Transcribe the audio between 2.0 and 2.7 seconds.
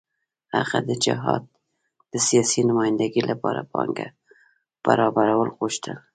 د سیاسي